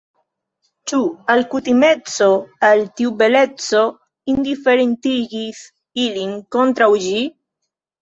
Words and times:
Ĉu 0.91 0.99
alkutimeco 1.33 2.31
al 2.71 2.81
tiu 2.97 3.13
beleco 3.21 3.85
indiferentigis 4.35 5.65
ilin 6.09 6.37
kontraŭ 6.59 6.93
ĝi? 7.09 7.19